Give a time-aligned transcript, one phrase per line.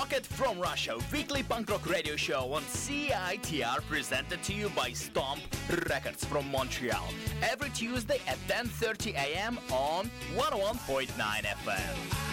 [0.00, 5.42] Rocket from Russia, weekly punk rock radio show on CITR presented to you by Stomp
[5.90, 7.06] Records from Montreal.
[7.42, 9.58] Every Tuesday at 10:30 a.m.
[9.70, 11.08] on 101.9
[11.44, 12.29] FM.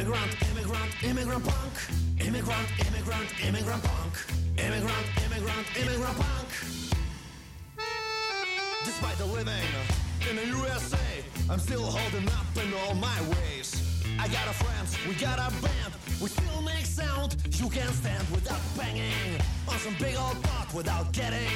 [0.00, 1.74] Immigrant, immigrant, immigrant punk.
[2.26, 4.14] Immigrant, immigrant, immigrant punk.
[4.56, 6.48] Immigrant, immigrant, immigrant punk.
[8.82, 9.68] Despite the living
[10.30, 10.96] in the USA,
[11.50, 13.76] I'm still holding up in all my ways.
[14.18, 17.36] I got a friends, we got a band, we still make sound.
[17.60, 19.36] You can't stand without banging
[19.68, 21.52] on some big old pot without getting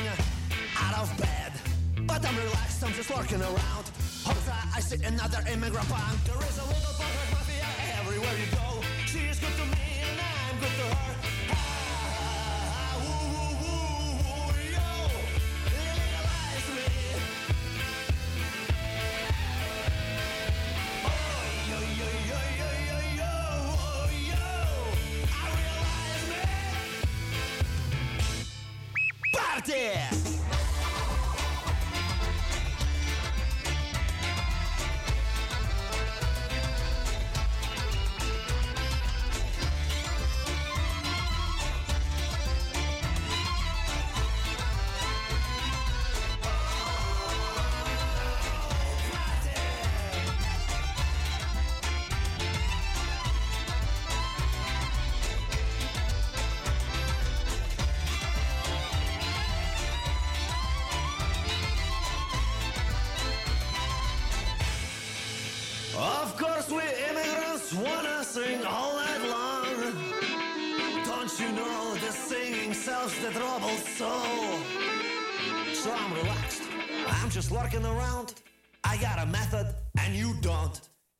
[0.76, 1.52] out of bed.
[2.06, 3.86] But I'm relaxed, I'm just lurking around.
[4.22, 6.24] Hopes I see another immigrant punk.
[6.24, 7.33] There is a little mafia
[8.24, 8.86] everywhere you go.
[9.06, 11.73] She is good to me and I'm good to her.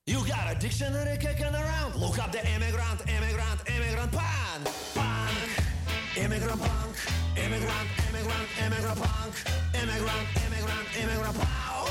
[0.06, 1.96] You got a dictionary kicking around.
[1.96, 5.38] Look up the immigrant, immigrant, immigrant punk, punk,
[6.14, 6.96] immigrant punk,
[7.38, 9.34] immigrant, immigrant, immigrant punk,
[9.72, 11.88] immigrant, immigrant, immigrant pow.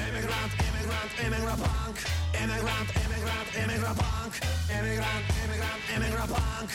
[0.00, 1.96] Immigrant, immigrant, immigrant punk.
[2.40, 4.32] Immigrant, immigrant, immigrant punk.
[4.72, 6.70] Immigrant, immigrant, immigrant punk.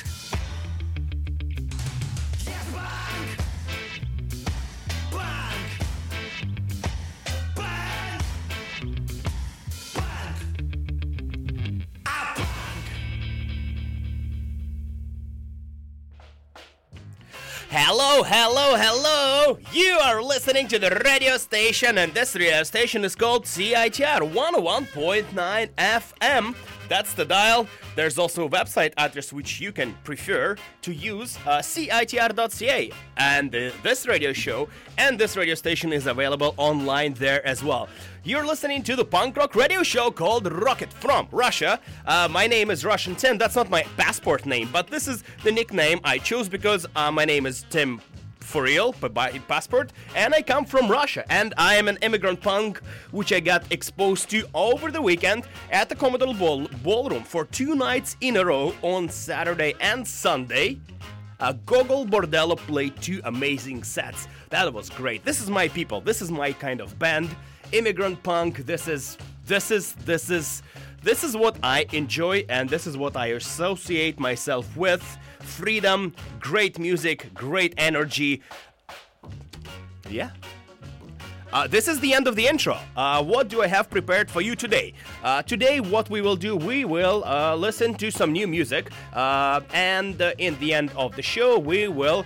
[17.82, 19.58] Hello, hello, hello!
[19.72, 25.70] You are listening to the radio station, and this radio station is called CITR 101.9
[25.78, 26.56] FM.
[26.90, 27.68] That's the dial.
[27.96, 32.92] There's also a website address which you can prefer to use, uh, citr.ca.
[33.18, 37.88] And uh, this radio show and this radio station is available online there as well.
[38.24, 41.80] You're listening to the punk rock radio show called Rocket from Russia.
[42.06, 43.38] Uh, my name is Russian Tim.
[43.38, 47.24] That's not my passport name, but this is the nickname I chose because uh, my
[47.24, 48.02] name is Tim
[48.50, 52.80] for real, by passport, and I come from Russia, and I am an immigrant punk,
[53.12, 57.76] which I got exposed to over the weekend at the Commodore Ball- Ballroom for two
[57.76, 60.80] nights in a row on Saturday and Sunday.
[61.40, 64.28] uh, Gogol Bordello played two amazing sets.
[64.50, 65.24] That was great.
[65.24, 66.02] This is my people.
[66.02, 67.30] This is my kind of band.
[67.72, 68.66] Immigrant punk.
[68.66, 70.64] This is this is this is
[71.02, 75.18] this is what I enjoy and this is what I associate myself with.
[75.42, 78.42] Freedom, great music, great energy.
[80.10, 80.32] Yeah,
[81.52, 82.78] uh, this is the end of the intro.
[82.96, 84.94] Uh, what do I have prepared for you today?
[85.24, 89.62] Uh, today, what we will do, we will uh, listen to some new music, uh,
[89.74, 92.26] and uh, in the end of the show, we will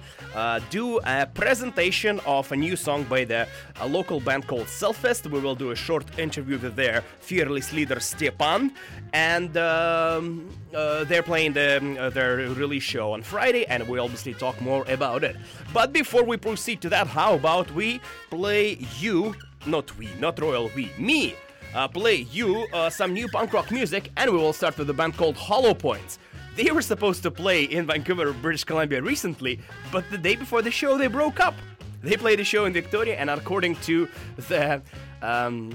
[0.72, 3.48] do a presentation of a new song by the
[3.86, 5.30] local band called Selfist.
[5.30, 8.72] We will do a short interview with their fearless leader Stepan,
[9.14, 14.84] and um, they're playing the, their release show on Friday, and we'll obviously talk more
[14.88, 15.36] about it.
[15.72, 19.13] But before we proceed to that, how about we play you?
[19.14, 19.36] You,
[19.68, 21.36] not we, not Royal we, me,
[21.76, 24.94] uh, play you uh, some new punk rock music, and we will start with a
[24.94, 26.18] band called Hollowpoints.
[26.56, 29.60] They were supposed to play in Vancouver, British Columbia recently,
[29.92, 31.54] but the day before the show they broke up.
[32.02, 34.10] They played a show in Victoria, and according to
[34.48, 34.82] the
[35.22, 35.72] um,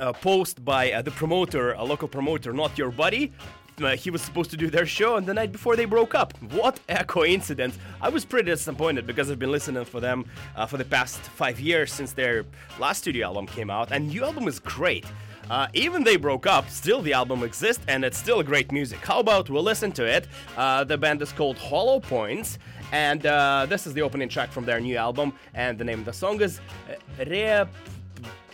[0.00, 3.34] uh, post by uh, the promoter, a local promoter, not your buddy,
[3.82, 6.32] uh, he was supposed to do their show, and the night before they broke up.
[6.52, 7.78] What a coincidence!
[8.00, 10.24] I was pretty disappointed because I've been listening for them
[10.56, 12.44] uh, for the past five years since their
[12.78, 15.04] last studio album came out, and new album is great.
[15.50, 18.98] Uh, even they broke up, still the album exists, and it's still great music.
[18.98, 20.26] How about we listen to it?
[20.56, 22.58] Uh, the band is called Hollowpoints,
[22.92, 26.04] and uh, this is the opening track from their new album, and the name of
[26.04, 27.68] the song is uh, Rep.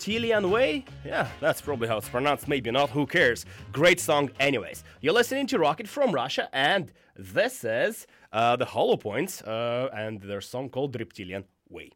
[0.02, 0.84] Tilian Way?
[1.04, 3.46] Yeah, that's probably how it's pronounced, maybe not, who cares?
[3.70, 4.82] Great song, anyways.
[5.00, 10.40] You're listening to Rocket from Russia, and this is uh, the Hollowpoints uh, and their
[10.40, 11.90] song called Reptilian Way.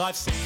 [0.00, 0.37] I've seen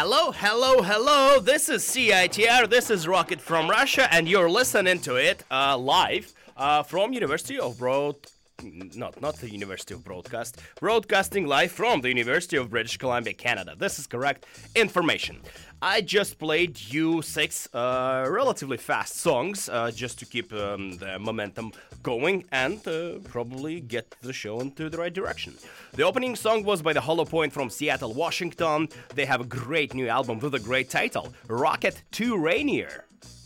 [0.00, 1.40] Hello, hello, hello.
[1.40, 2.70] This is CITR.
[2.70, 7.58] This is Rocket from Russia, and you're listening to it uh, live uh, from University
[7.58, 8.14] of Broad.
[8.62, 10.60] Not, not the University of Broadcast.
[10.78, 13.74] Broadcasting live from the University of British Columbia, Canada.
[13.76, 15.40] This is correct information.
[15.82, 21.18] I just played you six uh, relatively fast songs uh, just to keep um, the
[21.18, 25.54] momentum going and uh, probably get the show into the right direction.
[25.94, 28.88] The opening song was by the Hollowpoint from Seattle, Washington.
[29.14, 33.04] They have a great new album with a great title Rocket to Rainier.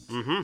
[0.08, 0.42] Mm-hmm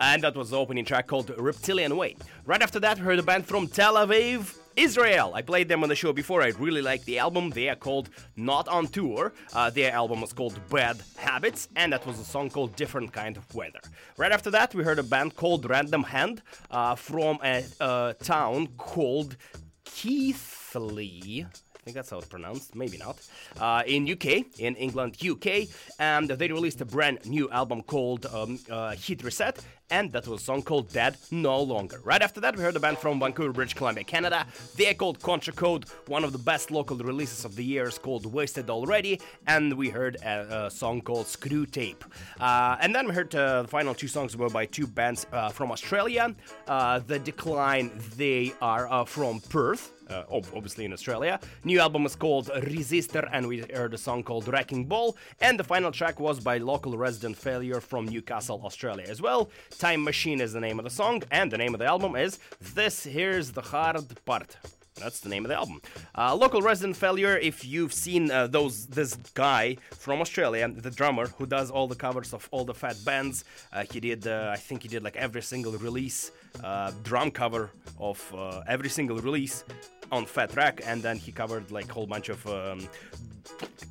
[0.00, 2.16] and that was the opening track called Reptilian Way.
[2.46, 5.32] Right after that, we heard a band from Tel Aviv, Israel.
[5.34, 6.42] I played them on the show before.
[6.42, 7.50] I really like the album.
[7.50, 9.34] They are called Not on Tour.
[9.52, 13.36] Uh, their album was called Bad Habits, and that was a song called Different Kind
[13.36, 13.80] of Weather.
[14.16, 18.68] Right after that, we heard a band called Random Hand uh, from a, a town
[18.78, 19.36] called
[19.84, 21.44] Keighley.
[21.44, 23.18] I think that's how it's pronounced, maybe not.
[23.58, 25.68] Uh, in UK, in England, UK,
[25.98, 29.58] and they released a brand new album called um, uh, Hit Reset,
[29.90, 32.00] and that was a song called Dead No Longer.
[32.04, 34.46] Right after that, we heard a band from Vancouver, British Columbia, Canada.
[34.76, 35.86] They're called Contra Code.
[36.06, 39.88] One of the best local releases of the year is called Wasted Already, and we
[39.88, 42.02] heard a, a song called Screwtape.
[42.38, 45.48] Uh, and then we heard uh, the final two songs were by two bands uh,
[45.48, 46.34] from Australia.
[46.68, 51.38] Uh, the Decline, they are uh, from Perth uh, obviously in Australia.
[51.64, 55.16] New album is called Resister, and we heard a song called Wrecking Ball.
[55.40, 59.50] And the final track was by local resident Failure from Newcastle, Australia as well.
[59.80, 62.38] Time Machine is the name of the song, and the name of the album is
[62.74, 64.58] This Here's the Hard Part.
[64.96, 65.80] That's the name of the album.
[66.14, 67.38] Uh, local resident failure.
[67.38, 71.94] If you've seen uh, those, this guy from Australia, the drummer who does all the
[71.94, 73.46] covers of all the fat bands.
[73.72, 76.30] Uh, he did, uh, I think he did like every single release,
[76.62, 79.64] uh, drum cover of uh, every single release
[80.12, 82.46] on Fat Wreck, and then he covered like a whole bunch of.
[82.46, 82.86] Um,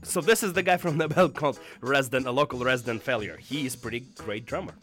[0.04, 3.38] so this is the guy from the belt called Resident, a local resident failure.
[3.38, 4.75] He is pretty great drummer.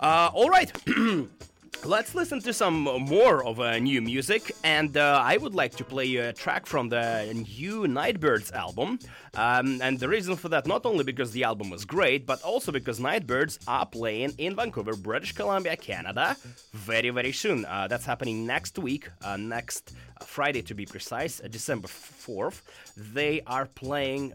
[0.00, 0.72] All right.
[1.84, 5.84] Let's listen to some more of uh, new music, and uh, I would like to
[5.84, 8.98] play a track from the new Night Birds album.
[9.34, 12.72] Um, and the reason for that, not only because the album was great, but also
[12.72, 16.36] because Night Birds are playing in Vancouver, British Columbia, Canada,
[16.72, 17.64] very, very soon.
[17.66, 19.92] Uh, that's happening next week, uh, next
[20.24, 22.62] Friday to be precise, uh, December 4th.
[22.96, 24.32] They are playing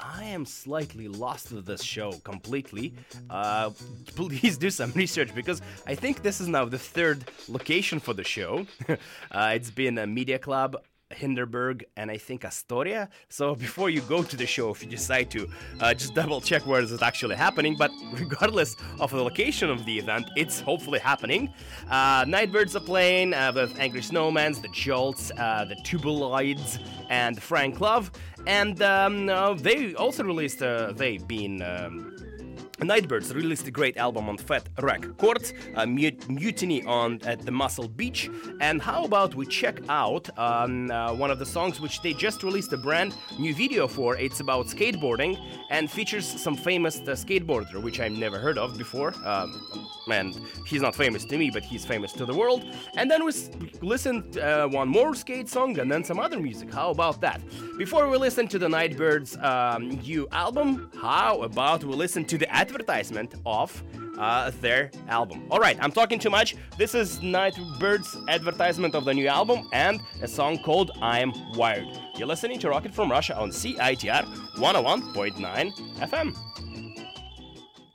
[0.00, 2.94] I am slightly lost with this show completely.
[3.30, 3.70] Uh,
[4.14, 8.24] please do some research because I think this is now the third location for the
[8.24, 8.66] show.
[8.88, 10.76] uh, it's been a media club,
[11.10, 13.08] Hindenburg, and I think Astoria.
[13.28, 15.48] So before you go to the show, if you decide to,
[15.80, 17.76] uh, just double check where is it actually happening.
[17.78, 21.52] But regardless of the location of the event, it's hopefully happening.
[21.88, 26.78] Uh, Night Birds are playing uh, with Angry Snowmans, the Jolts, uh, the Tubuloids,
[27.10, 28.10] and Frank Love.
[28.46, 31.62] And um, uh, they also released, uh, they being.
[31.62, 32.13] Um,
[32.80, 37.52] Night Birds released a great album on Fat Records, uh, Mut- Mutiny on at the
[37.52, 38.28] Muscle Beach,
[38.60, 42.42] and how about we check out um, uh, one of the songs which they just
[42.42, 44.16] released a brand new video for?
[44.16, 45.38] It's about skateboarding
[45.70, 49.14] and features some famous uh, skateboarder which I've never heard of before.
[49.24, 52.64] Um, and he's not famous to me, but he's famous to the world.
[52.96, 53.48] And then we s-
[53.80, 56.74] listened uh, one more skate song and then some other music.
[56.74, 57.40] How about that?
[57.78, 62.36] Before we listen to the Night Birds um, new album, how about we listen to
[62.36, 63.82] the advertisement of
[64.18, 65.46] uh, their album?
[65.50, 66.56] All right, I'm talking too much.
[66.78, 71.88] This is Night Birds' advertisement of the new album and a song called I'm Wired.
[72.16, 74.24] You're listening to Rocket from Russia on CITR
[74.56, 75.72] 101.9
[76.08, 76.34] FM.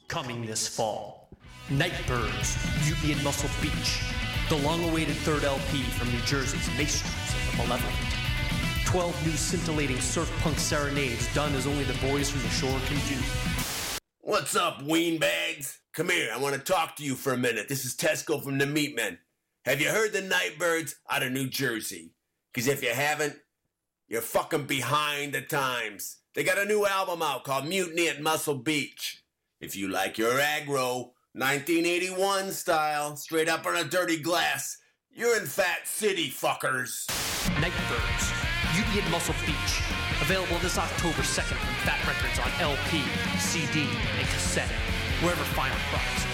[0.08, 1.30] Coming this fall,
[1.72, 4.02] Night Birds, Mutiny in Muscle Beach,
[4.50, 7.96] the long-awaited third LP from New Jersey's Maestros of the Malevolent.
[8.86, 12.98] Twelve new scintillating surf punk serenades done as only the boys from the shore can
[13.08, 13.20] do.
[14.30, 15.80] What's up, weenbags?
[15.92, 17.68] Come here, I want to talk to you for a minute.
[17.68, 19.18] This is Tesco from the Meatmen.
[19.66, 22.12] Have you heard the Night Birds out of New Jersey?
[22.54, 23.38] Because if you haven't,
[24.08, 26.18] you're fucking behind the times.
[26.36, 29.24] They got a new album out called Mutiny at Muscle Beach.
[29.62, 34.78] If you like your aggro, 1981 style, straight up on a dirty glass,
[35.10, 37.10] you're in Fat City, fuckers.
[37.60, 38.32] Night Birds,
[38.76, 39.59] Mutiny at Muscle Beach.
[40.22, 43.04] Available this October 2nd from Fat Records on LP,
[43.40, 43.88] CD,
[44.20, 44.70] and cassette,
[45.22, 46.29] wherever finer products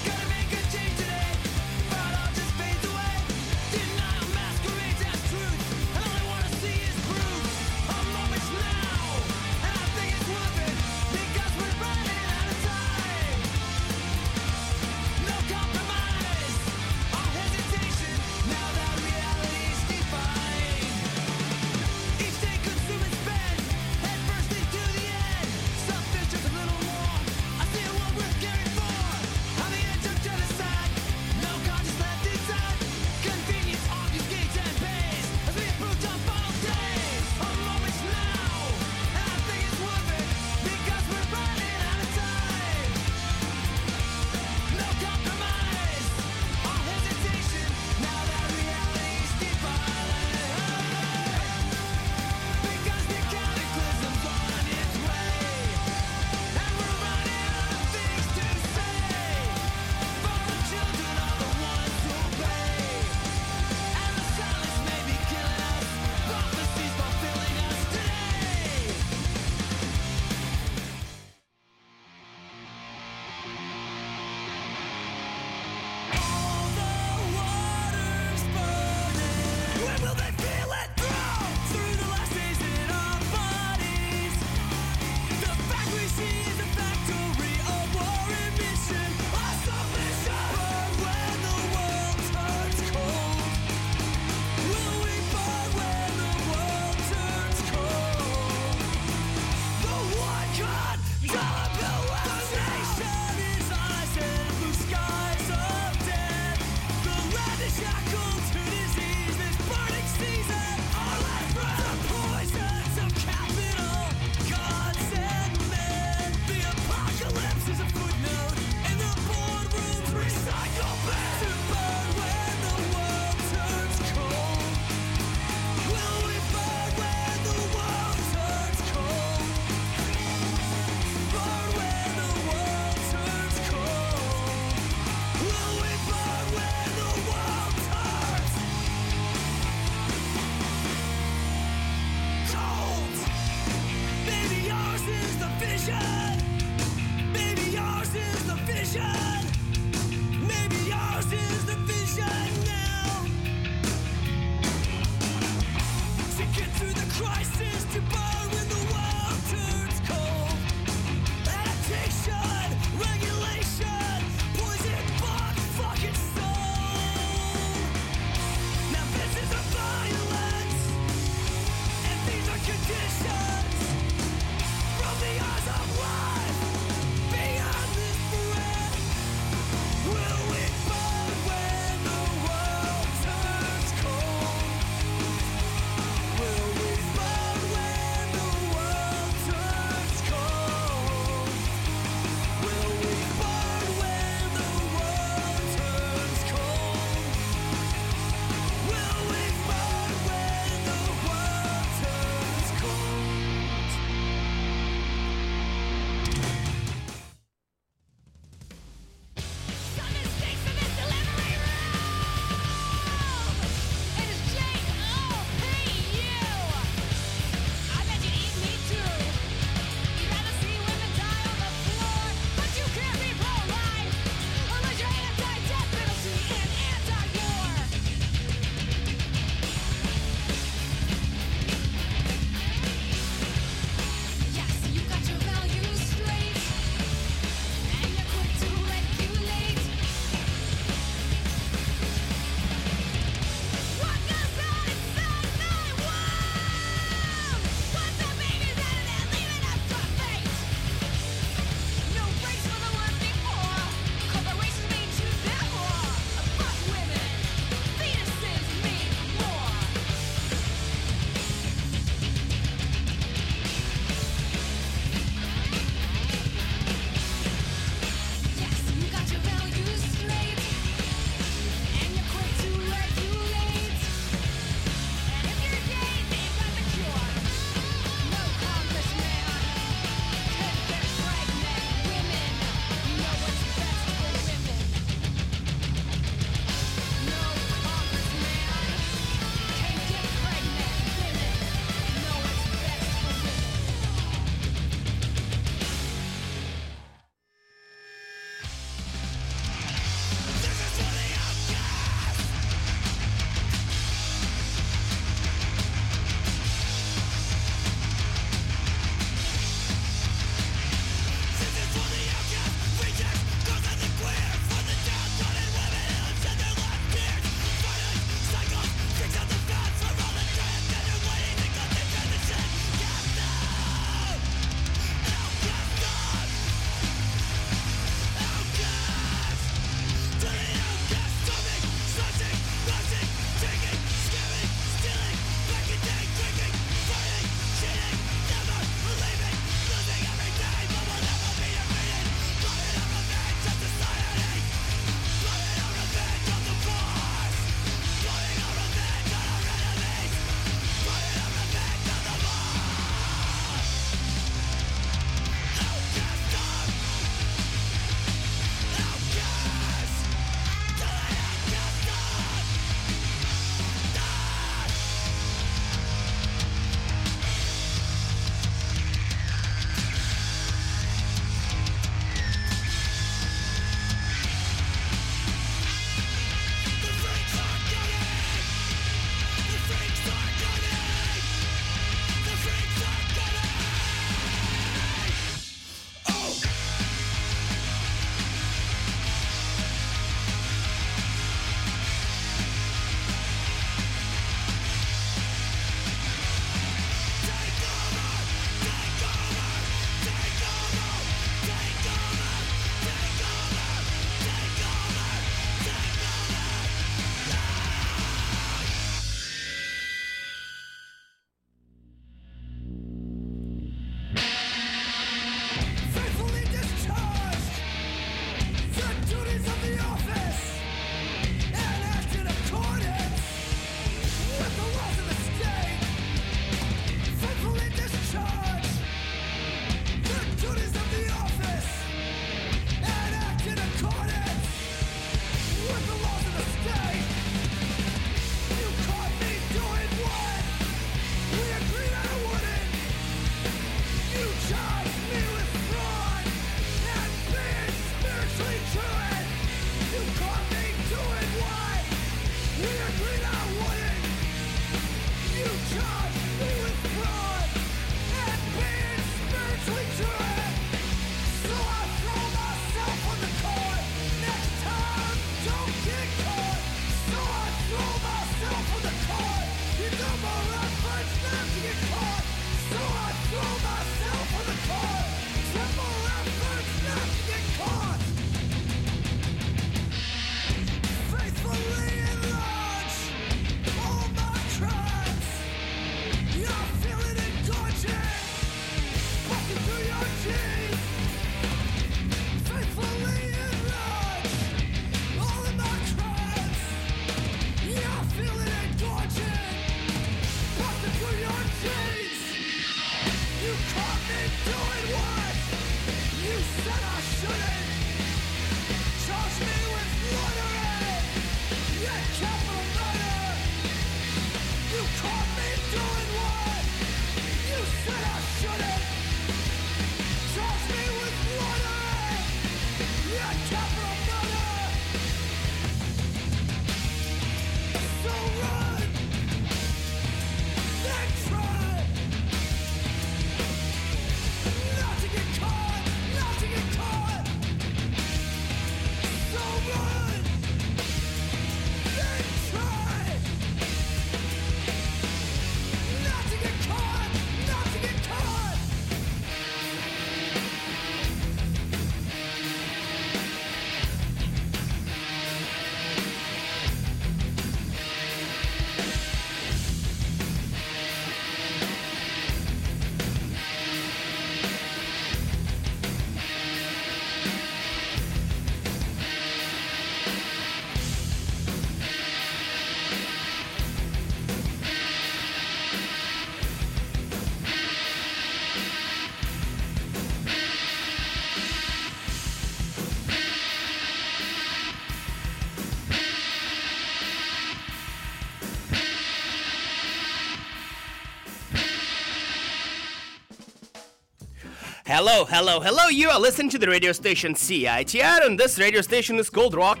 [595.24, 596.08] Hello, hello, hello.
[596.08, 600.00] You are listening to the radio station CITR, and this radio station is called Rock.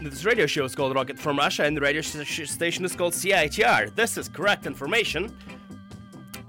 [0.00, 3.12] This radio show is called Rocket from Russia, and the radio sh- station is called
[3.12, 3.94] CITR.
[3.94, 5.36] This is correct information.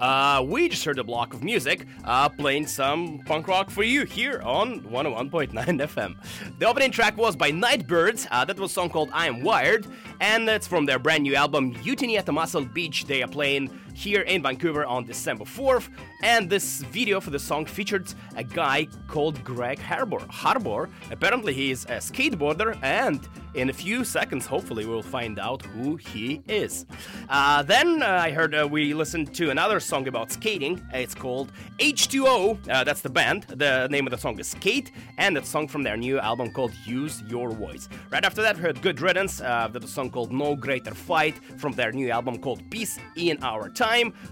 [0.00, 4.06] Uh, we just heard a block of music uh, playing some punk rock for you
[4.06, 6.58] here on 101.9 FM.
[6.58, 8.26] The opening track was by Night Birds.
[8.30, 9.86] Uh, that was a song called I Am Wired,
[10.18, 13.04] and it's from their brand new album Mutiny at the Muscle Beach.
[13.04, 15.88] They are playing here in Vancouver on December 4th,
[16.22, 20.20] and this video for the song featured a guy called Greg Harbor.
[20.28, 25.64] Harbor, apparently he is a skateboarder, and in a few seconds, hopefully, we'll find out
[25.66, 26.86] who he is.
[27.28, 30.82] Uh, then uh, I heard uh, we listened to another song about skating.
[30.92, 32.68] It's called H2O.
[32.68, 33.44] Uh, that's the band.
[33.44, 36.72] The name of the song is Skate, and it's song from their new album called
[36.84, 37.88] Use Your Voice.
[38.10, 39.40] Right after that, we heard Good Riddance.
[39.40, 43.40] Uh, that's a song called No Greater Fight from their new album called Peace in
[43.42, 43.83] Our Time.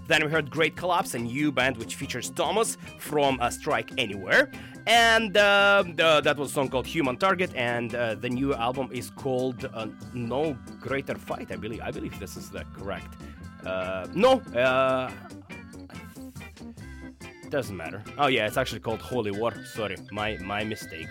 [0.07, 4.51] Then we heard Great Collapse, a new band which features Thomas from uh, Strike Anywhere.
[4.87, 8.89] And uh, the, that was a song called Human Target, and uh, the new album
[8.91, 11.51] is called uh, No Greater Fight.
[11.51, 11.81] I believe.
[11.81, 13.15] I believe this is the correct.
[13.65, 14.41] Uh, no,
[17.49, 18.03] doesn't matter.
[18.17, 19.53] Oh yeah, it's actually called Holy War.
[19.63, 21.07] Sorry, my my mistake.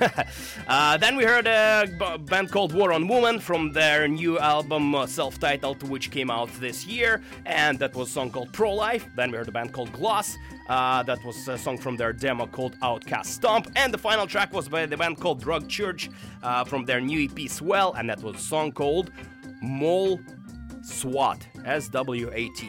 [0.68, 4.94] uh, then we heard a b- band called War on Woman from their new album
[4.94, 9.06] uh, self-titled, which came out this year, and that was a song called Pro Life.
[9.16, 10.36] Then we heard a band called Gloss.
[10.68, 14.52] Uh, that was a song from their demo called Outcast Stomp, and the final track
[14.52, 16.10] was by the band called Drug Church
[16.42, 19.12] uh, from their new EP Swell, and that was a song called
[19.62, 20.18] Mole
[20.82, 22.68] SWAT, S W A T.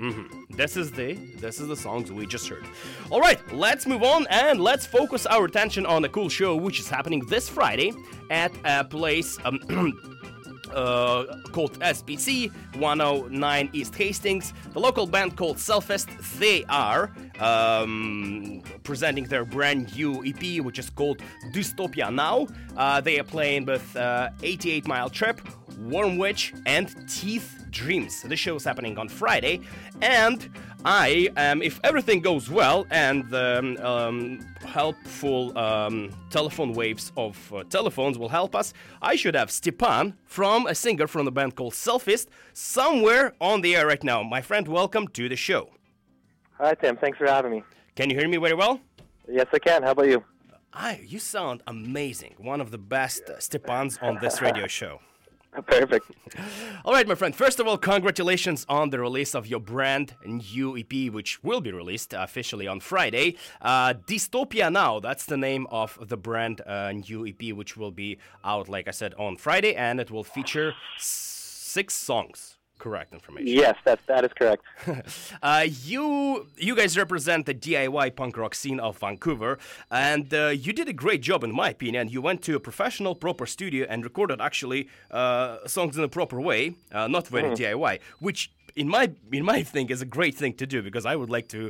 [0.00, 0.56] Mhm.
[0.56, 2.64] This is the this is the songs we just heard.
[3.10, 6.80] All right, let's move on and let's focus our attention on a cool show which
[6.80, 7.92] is happening this Friday
[8.30, 9.60] at a place um,
[10.74, 14.54] uh, called SBC 109 East Hastings.
[14.72, 16.08] The local band called Selfist.
[16.38, 21.20] They are um, presenting their brand new EP, which is called
[21.52, 22.46] Dystopia Now.
[22.76, 25.40] Uh, they are playing with uh, 88 Mile Trip,
[25.78, 28.22] Wormwitch, and Teeth Dreams.
[28.22, 29.60] The show is happening on Friday,
[30.00, 30.48] and
[30.84, 37.64] I am, if everything goes well and um, um, helpful um, telephone waves of uh,
[37.64, 41.74] telephones will help us, I should have Stepan from a singer from the band called
[41.74, 44.22] Selfist somewhere on the air right now.
[44.22, 45.70] My friend, welcome to the show.
[46.58, 46.96] Hi, Tim.
[46.96, 47.62] Thanks for having me.
[47.94, 48.80] Can you hear me very well?
[49.28, 49.82] Yes, I can.
[49.82, 50.24] How about you?
[50.72, 52.34] I, you sound amazing.
[52.38, 55.00] One of the best uh, Stepans on this radio show.
[55.66, 56.06] Perfect.
[56.84, 57.34] All right, my friend.
[57.34, 61.72] First of all, congratulations on the release of your brand new EP, which will be
[61.72, 63.36] released officially on Friday.
[63.60, 68.18] Uh, Dystopia Now, that's the name of the brand uh, new EP, which will be
[68.44, 72.59] out, like I said, on Friday, and it will feature six songs.
[72.80, 73.46] Correct information.
[73.64, 74.64] Yes, that that is correct.
[75.42, 79.58] Uh, you you guys represent the DIY punk rock scene of Vancouver,
[79.90, 82.08] and uh, you did a great job, in my opinion.
[82.08, 86.38] You went to a professional, proper studio and recorded actually uh, songs in a proper
[86.40, 88.40] way, uh, not very DIY, which.
[88.76, 89.04] In my
[89.38, 91.60] in my thing is a great thing to do because I would like to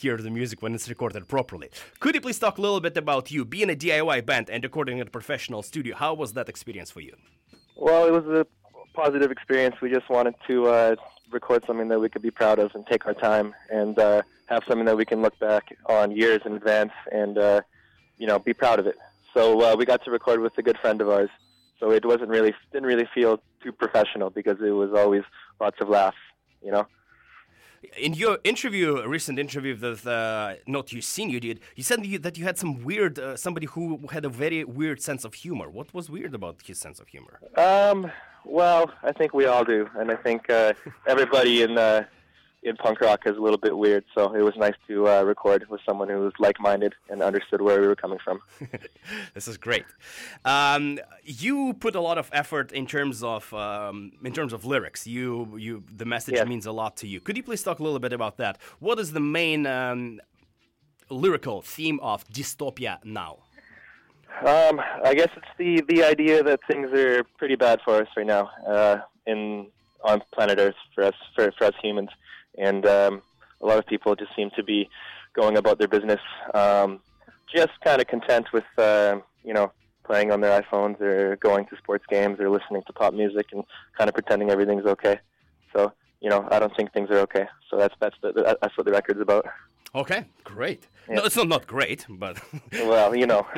[0.00, 1.68] hear the music when it's recorded properly.
[1.98, 5.00] Could you please talk a little bit about you being a DIY band and recording
[5.00, 5.96] at a professional studio?
[5.96, 7.16] How was that experience for you?
[7.76, 8.46] Well, it was a
[8.94, 9.76] positive experience.
[9.82, 10.96] We just wanted to uh,
[11.30, 14.62] record something that we could be proud of and take our time and uh, have
[14.66, 17.60] something that we can look back on years in advance and uh,
[18.16, 18.96] you know be proud of it.
[19.34, 21.30] So uh, we got to record with a good friend of ours.
[21.80, 25.24] So it wasn't really didn't really feel too professional because it was always
[25.60, 26.16] lots of laughs.
[26.62, 26.86] You know.
[27.96, 32.02] In your interview, a recent interview with uh, Not You Seen You did, you said
[32.22, 35.68] that you had some weird, uh, somebody who had a very weird sense of humor.
[35.70, 37.40] What was weird about his sense of humor?
[37.56, 38.10] Um,
[38.44, 40.74] well, I think we all do, and I think uh,
[41.06, 41.78] everybody in
[42.64, 44.04] in punk rock is a little bit weird.
[44.14, 47.80] So it was nice to uh, record with someone who was like-minded and understood where
[47.80, 48.40] we were coming from.
[49.34, 49.84] this is great.
[50.44, 55.06] Um, you put a lot of effort in terms of um, in terms of lyrics.
[55.06, 56.48] You you the message Yes.
[56.48, 57.20] means a lot to you.
[57.20, 58.58] Could you please talk a little bit about that?
[58.80, 60.20] What is the main um,
[61.10, 63.38] lyrical theme of Dystopia now?
[64.44, 68.26] Um, I guess it's the the idea that things are pretty bad for us right
[68.26, 68.96] now uh,
[69.26, 69.66] in
[70.02, 72.10] on planet Earth for us for, for us humans,
[72.58, 73.22] and um,
[73.60, 74.88] a lot of people just seem to be
[75.34, 76.20] going about their business,
[76.54, 77.00] um,
[77.54, 79.72] just kind of content with uh, you know
[80.04, 83.64] playing on their iPhones or going to sports games or listening to pop music and
[83.96, 85.18] kind of pretending everything's okay.
[85.74, 87.46] So you know, I don't think things are okay.
[87.70, 89.46] So that's that's the, that's what the record's about.
[89.94, 90.86] Okay, great.
[91.08, 92.40] No, it's not not great, but
[92.72, 93.46] Well, you know,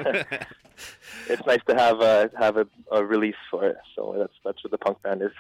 [1.29, 3.77] it's nice to have a have a, a release for it.
[3.95, 5.31] So that's that's what the punk band is.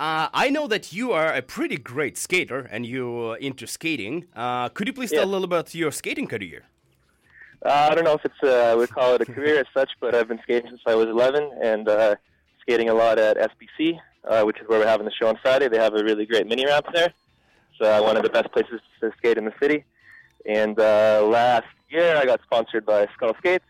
[0.00, 4.26] Uh, I know that you are a pretty great skater and you uh, into skating.
[4.34, 5.32] Uh, could you please tell a Yeah.
[5.32, 6.64] little about your skating career?
[7.64, 9.90] Uh, I don't know if it's uh, I would call it a career as such,
[10.00, 12.14] but I've been skating since I was 11 and uh,
[12.60, 15.68] skating a lot at SBC, uh, which is where we're having the show on Friday.
[15.68, 17.12] They have a really great mini ramp there.
[17.78, 19.84] It's one of the best places to skate in the city.
[20.46, 23.64] And uh, last year, I got sponsored by Skull Skates,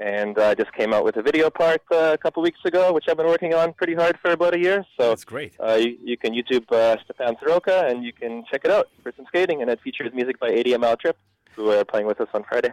[0.00, 3.04] and I just came out with a video part uh, a couple weeks ago, which
[3.08, 4.84] I've been working on pretty hard for about a year.
[4.98, 5.52] So That's great.
[5.60, 9.12] Uh, you, you can YouTube uh, Stepan Soroka, and you can check it out for
[9.14, 9.60] some skating.
[9.60, 11.18] And it features music by ADM Trip,
[11.54, 12.72] who are playing with us on Friday.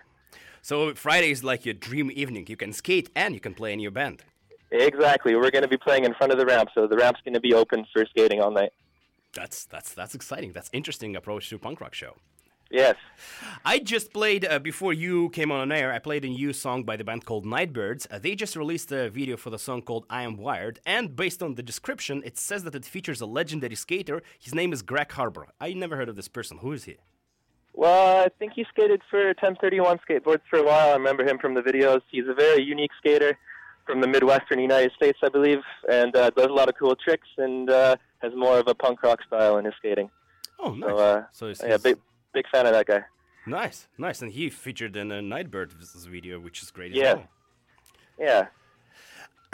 [0.61, 2.45] So Friday is like your dream evening.
[2.47, 4.23] You can skate and you can play in your band.
[4.71, 5.35] Exactly.
[5.35, 7.41] We're going to be playing in front of the ramp, so the ramp's going to
[7.41, 8.71] be open for skating all night.
[9.33, 10.53] That's that's that's exciting.
[10.53, 12.15] That's interesting approach to punk rock show.
[12.69, 12.95] Yes.
[13.65, 15.93] I just played uh, before you came on air.
[15.93, 18.07] I played a new song by the band called Night Birds.
[18.11, 21.41] Uh, they just released a video for the song called "I Am Wired," and based
[21.41, 24.21] on the description, it says that it features a legendary skater.
[24.39, 25.47] His name is Greg Harbor.
[25.61, 26.57] I never heard of this person.
[26.59, 26.97] Who is he?
[27.73, 30.89] Well, I think he skated for 1031 skateboards for a while.
[30.89, 32.01] I remember him from the videos.
[32.11, 33.37] He's a very unique skater
[33.85, 35.59] from the Midwestern United States, I believe,
[35.89, 39.03] and uh, does a lot of cool tricks and uh, has more of a punk
[39.03, 40.09] rock style in his skating.
[40.59, 40.89] Oh, nice.
[40.89, 41.95] So, uh, So it's, yeah, he's-
[42.37, 43.01] big fan of that guy.
[43.61, 45.69] nice, nice, and he featured in a Night Bird
[46.17, 46.91] video, which is great.
[46.93, 47.03] Yeah.
[47.03, 47.29] As well.
[48.29, 48.43] Yeah.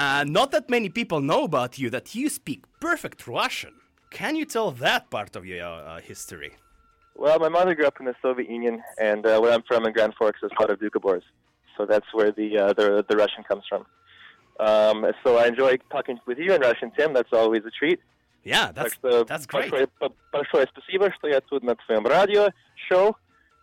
[0.04, 3.76] Uh, not that many people know about you that you speak perfect Russian.
[4.20, 6.52] Can you tell that part of your uh, history?
[7.16, 8.76] Well, my mother grew up in the Soviet Union,
[9.10, 11.26] and uh, where I'm from in Grand Forks is part of Doukhobors.
[11.76, 13.86] So that's where the uh, the, the Russian comes from.
[14.60, 17.14] Um, so I enjoy talking with you in Russian, Tim.
[17.18, 18.00] That's always a treat.
[18.45, 19.71] Yeah, that's Так что that's great.
[19.71, 22.51] Большое, по- большое спасибо, что я тут на твоем радио,
[22.89, 23.17] шоу,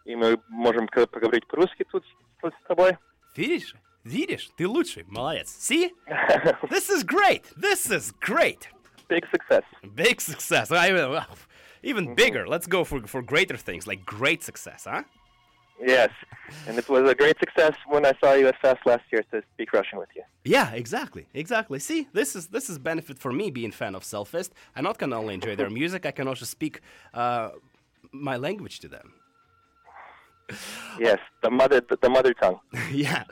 [0.06, 2.04] и мы можем к- поговорить по-русски тут,
[2.42, 2.98] тут с тобой.
[3.36, 3.74] Видишь?
[4.04, 4.50] Видишь?
[4.56, 5.04] Ты лучший.
[5.08, 5.50] Молодец.
[5.50, 5.92] See?
[6.70, 7.44] This is great.
[7.58, 8.68] This is great.
[9.08, 9.64] Big success.
[9.96, 10.72] Big success.
[10.72, 11.26] I, well,
[11.82, 12.48] even bigger.
[12.48, 15.04] Let's go for, for greater things, like great success, huh?
[15.83, 16.11] Yes,
[16.67, 19.43] and it was a great success when I saw you at Fest last year to
[19.55, 20.23] speak Russian with you.
[20.45, 21.79] Yeah, exactly, exactly.
[21.79, 24.51] See, this is this is benefit for me being fan of Selfist.
[24.77, 26.81] I not can only enjoy their music, I can also speak
[27.15, 27.51] uh,
[28.13, 29.15] my language to them.
[30.99, 32.61] Yes, the mother the, the mother tongue.
[32.93, 33.25] yeah.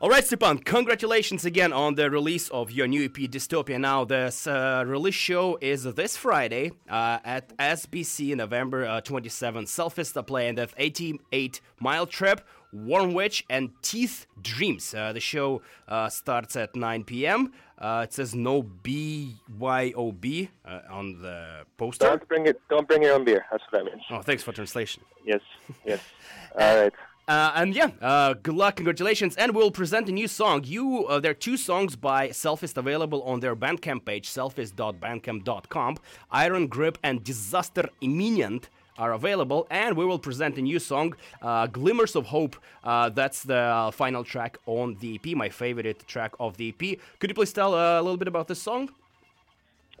[0.00, 4.04] All right, Stepan, congratulations again on the release of your new EP, Dystopia Now.
[4.04, 9.68] This uh, release show is this Friday uh, at SBC, November uh, 27th.
[9.68, 12.40] Selfist are playing the 88 Mile Trip,
[12.74, 14.94] Wormwitch, and Teeth Dreams.
[14.94, 17.52] Uh, the show uh, starts at 9 p.m.
[17.78, 22.06] Uh, it says no BYOB uh, on the poster.
[22.06, 22.60] Don't bring it.
[22.68, 23.44] Don't bring your own beer.
[23.50, 24.00] That's what I mean.
[24.10, 25.02] Oh, thanks for translation.
[25.24, 25.40] Yes,
[25.84, 26.00] yes.
[26.58, 26.92] All right.
[27.26, 30.62] Uh, and yeah, uh, good luck, congratulations, and we'll present a new song.
[30.64, 35.96] You, uh, there are two songs by Selfist available on their Bandcamp page, selfist.bandcamp.com.
[36.30, 38.68] Iron Grip and Disaster Imminent
[38.98, 42.56] are available, and we will present a new song, uh, Glimmers of Hope.
[42.82, 46.98] Uh, that's the final track on the EP, my favorite track of the EP.
[47.18, 48.90] Could you please tell uh, a little bit about this song?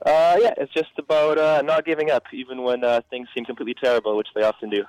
[0.04, 3.74] Uh, yeah, it's just about uh, not giving up, even when uh, things seem completely
[3.82, 4.84] terrible, which they often do.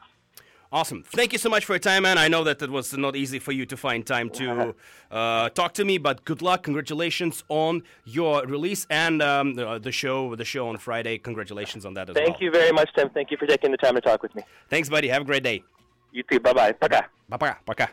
[0.71, 1.03] Awesome.
[1.03, 2.17] Thank you so much for your time, man.
[2.17, 4.75] I know that it was not easy for you to find time to
[5.11, 6.63] uh, talk to me, but good luck.
[6.63, 10.35] Congratulations on your release and um, the, uh, the show.
[10.35, 11.17] The show on Friday.
[11.17, 12.33] Congratulations on that as Thank well.
[12.33, 13.09] Thank you very much, Tim.
[13.09, 14.43] Thank you for taking the time to talk with me.
[14.69, 15.07] Thanks, buddy.
[15.07, 15.63] Have a great day.
[16.11, 16.39] You too.
[16.39, 16.71] Bye bye.
[16.71, 17.05] Пока.
[17.29, 17.57] Пока.
[17.65, 17.87] Пока.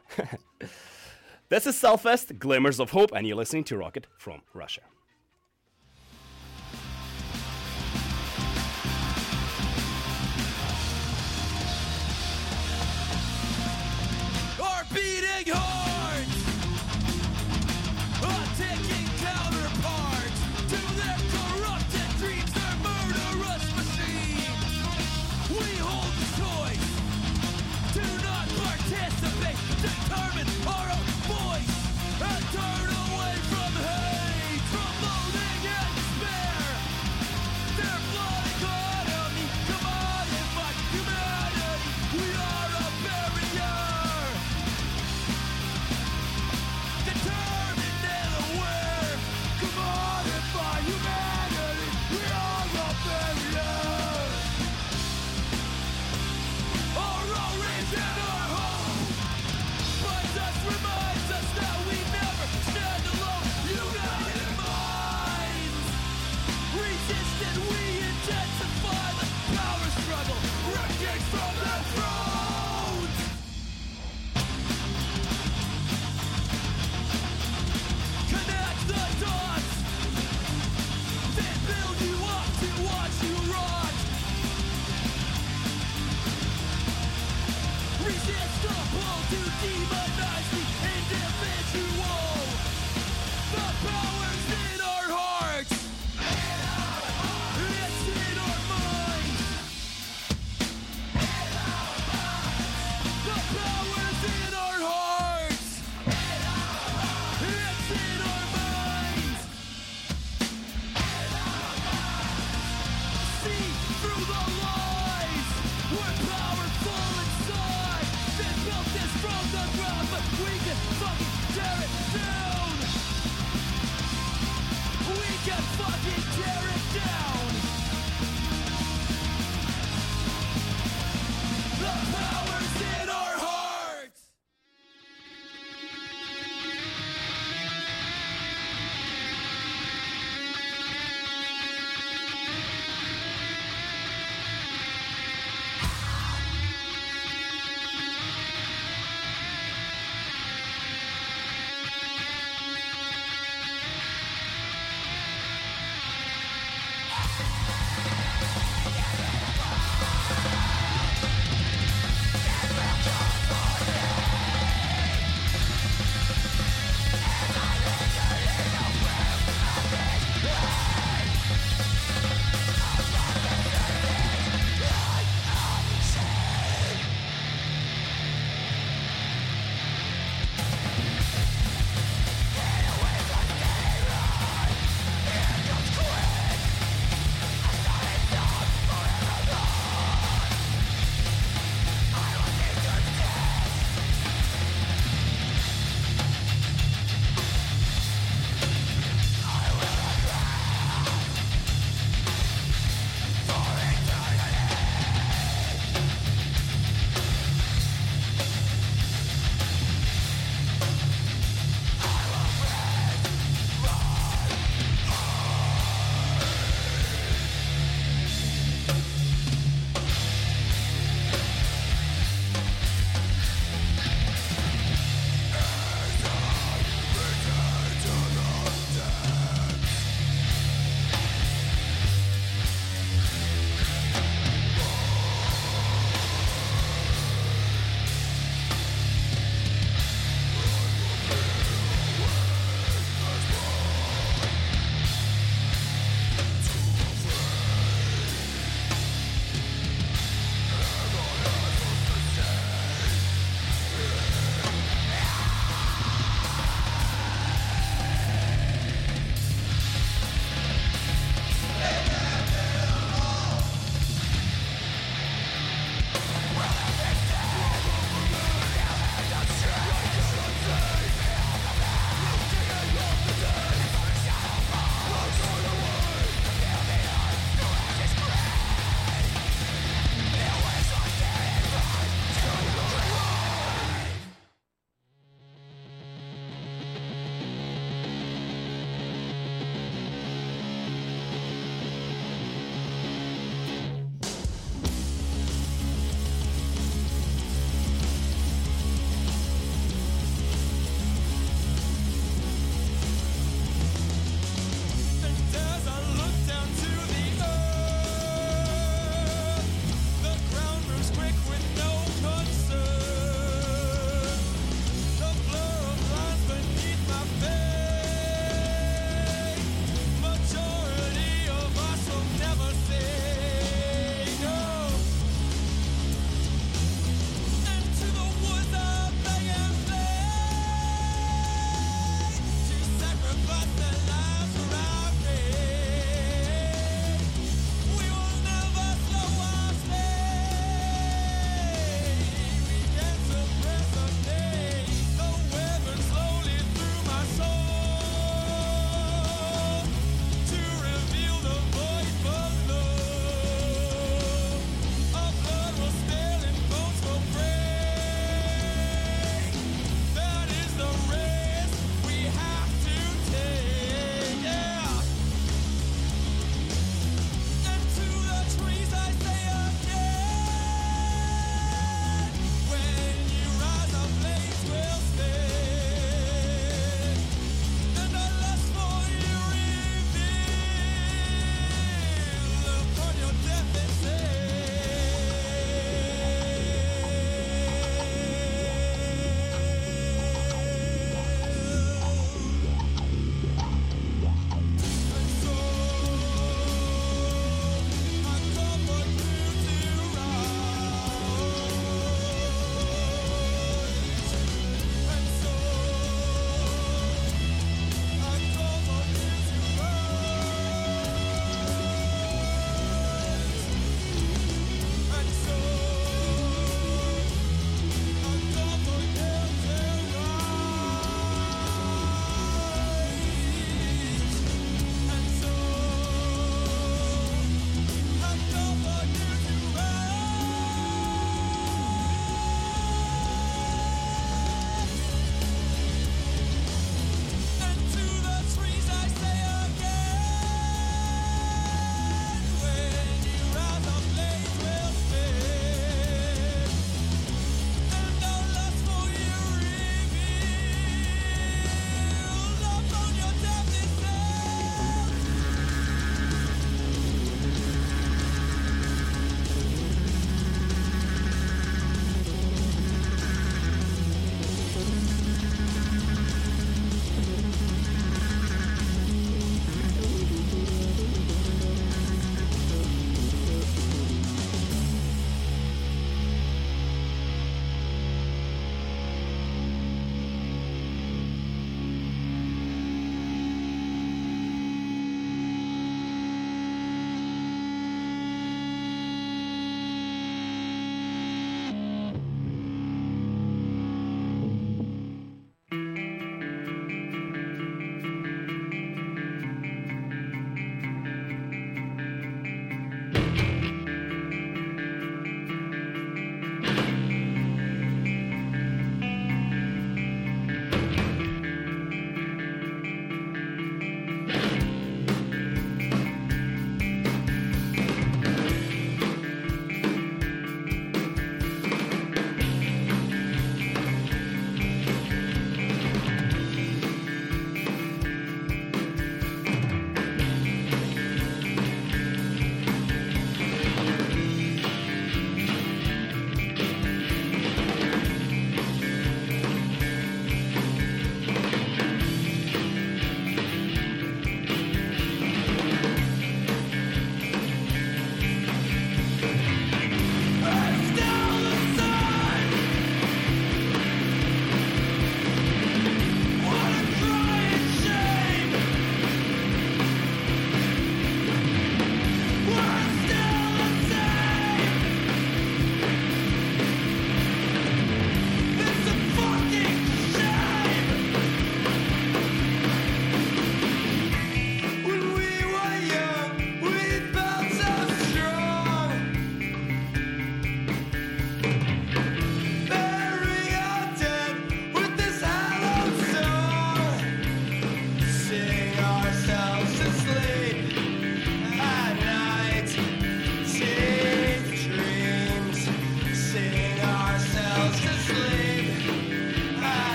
[1.49, 4.83] this is Selfist, Glimmers of Hope, and you're listening to Rocket from Russia.
[14.95, 15.82] Beating hearts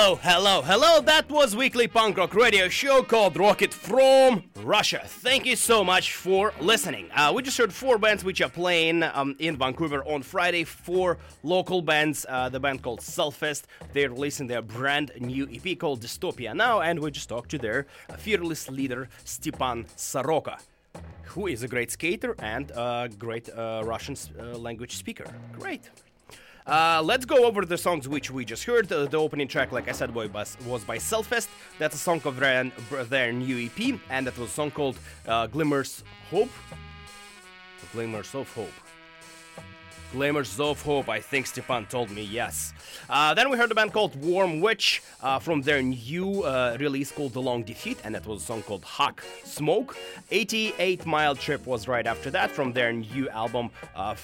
[0.00, 1.00] Hello, hello, hello.
[1.00, 5.02] That was weekly punk rock radio show called Rocket from Russia.
[5.04, 7.10] Thank you so much for listening.
[7.12, 10.62] Uh, we just heard four bands which are playing um, in Vancouver on Friday.
[10.62, 12.24] Four local bands.
[12.28, 13.64] Uh, the band called Selfist.
[13.92, 17.88] They're releasing their brand new EP called Dystopia now, and we just talked to their
[18.18, 20.58] fearless leader Stepan Soroka
[21.24, 25.26] who is a great skater and a great uh, Russian uh, language speaker.
[25.58, 25.90] Great.
[26.68, 28.92] Uh, let's go over the songs which we just heard.
[28.92, 31.48] Uh, the opening track, like I said, boy, was, was by Selfist.
[31.78, 32.70] That's a song of their,
[33.08, 36.50] their new EP, and that was a song called uh, Glimmers Hope.
[37.94, 38.68] Glimmers of Hope.
[40.12, 42.74] Glimmers of Hope, I think Stepan told me, yes.
[43.08, 47.32] Uh, then we heard a band called Wormwitch uh, from their new uh, release called
[47.32, 49.96] The Long Defeat, and that was a song called Hawk Smoke.
[50.30, 54.14] 88 Mile Trip was right after that from their new album, uh,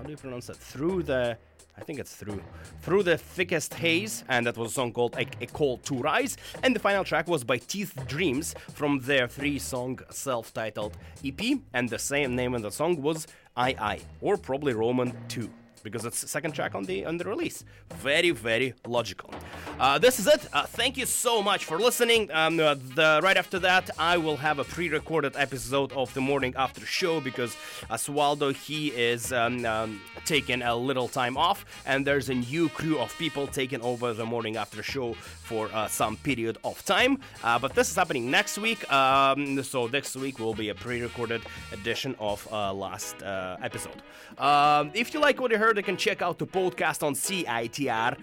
[0.00, 0.56] how do you pronounce that?
[0.56, 1.36] Through the
[1.76, 2.42] I think it's through
[2.80, 6.38] through the thickest haze, and that was a song called "A, a Call to Rise."
[6.62, 11.98] And the final track was by Teeth Dreams from their three-song self-titled EP, and the
[11.98, 13.26] same name of the song was
[13.56, 15.50] "I I" or probably Roman Two
[15.82, 17.64] because it's second track on the on the release.
[17.94, 19.30] Very very logical.
[19.78, 20.46] Uh, this is it.
[20.52, 22.30] Uh, thank you so much for listening.
[22.32, 26.54] Um, uh, the, right after that, I will have a pre-recorded episode of the morning
[26.56, 27.56] after show because
[27.90, 32.98] Oswaldo he is um, um, taking a little time off, and there's a new crew
[32.98, 37.18] of people taking over the morning after show for uh, some period of time.
[37.42, 41.42] Uh, but this is happening next week, um, so next week will be a pre-recorded
[41.72, 43.16] edition of uh, last
[43.62, 44.02] episode.
[44.38, 48.16] Um, if you like what you heard, you can check out the podcast on CITR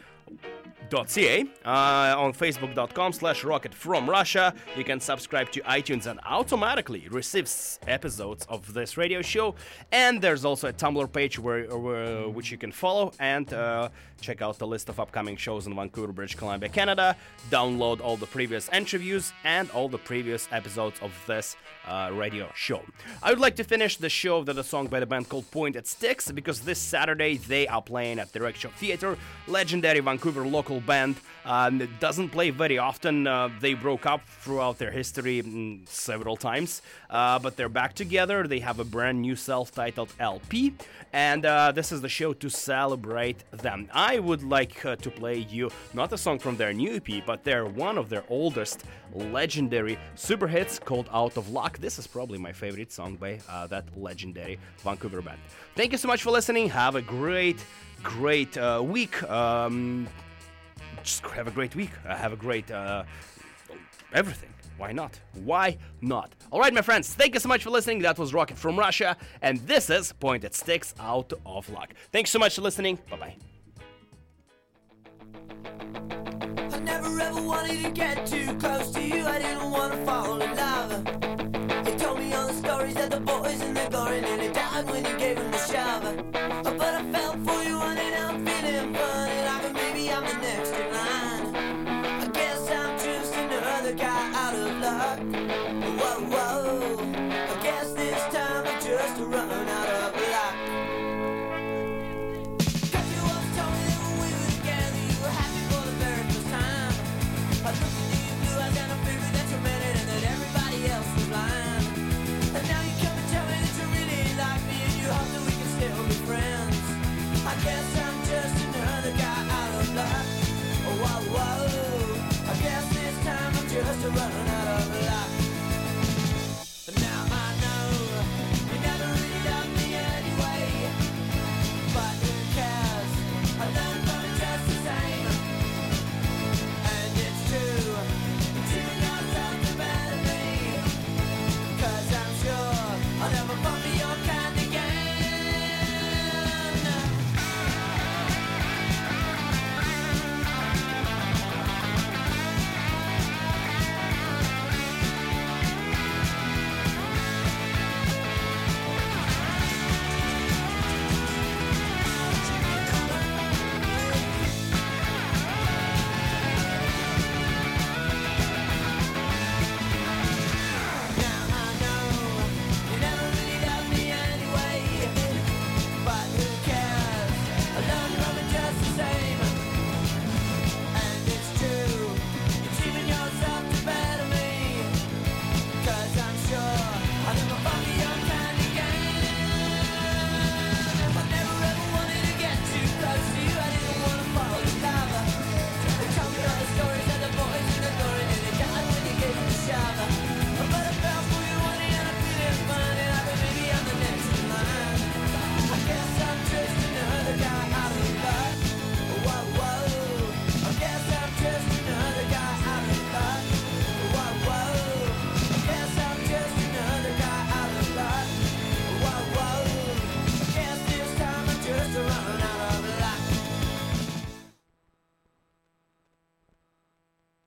[0.90, 4.54] ca uh, on facebook.com slash rocket from russia.
[4.76, 7.50] You can subscribe to itunes and automatically receive
[7.88, 9.56] episodes of this radio show.
[9.92, 13.12] And there's also a tumblr page where, where which you can follow.
[13.20, 13.90] And uh,
[14.22, 17.16] check out the list of upcoming shows in vancouver british columbia canada.
[17.50, 21.56] Download all the previous interviews and all the previous episodes of this
[21.88, 22.82] uh, radio show.
[23.22, 25.88] I would like to finish the show with a song by the band called pointed
[25.88, 29.18] sticks because this saturday they are playing at the Rickshaw theater
[29.48, 31.18] legendary vancouver local band.
[31.46, 33.26] Um, it doesn't play very often.
[33.26, 38.48] Uh, they broke up throughout their history mm, several times, uh, but they're back together.
[38.48, 40.74] They have a brand new self titled LP,
[41.14, 43.88] and uh, this is the show to celebrate them.
[43.94, 47.44] I would like uh, to play you not a song from their new EP, but
[47.44, 51.78] their one of their oldest legendary super hits called Out of Luck.
[51.78, 55.40] This is probably my favorite song by uh, that legendary Vancouver band.
[55.76, 56.70] Thank you so much for listening.
[56.70, 57.64] Have a great,
[58.04, 59.24] great uh, week.
[59.24, 60.08] Um,
[61.08, 61.92] just have a great week.
[62.06, 63.04] Uh, have a great uh,
[64.14, 64.50] everything.
[64.78, 65.20] Why not?
[65.44, 66.36] Why not?
[66.52, 68.00] All right, my friends, thank you so much for listening.
[68.00, 71.94] That was Rocket from Russia, and this is Pointed Sticks Out of Luck.
[72.12, 73.00] Thanks so much for listening.
[73.10, 73.36] Bye bye.
[76.74, 79.26] I never ever wanted to get too close to you.
[79.26, 81.06] I didn't want to fall in love.
[81.98, 85.52] Told me all the stories that the boys the and died when you gave them
[85.52, 86.48] the shove.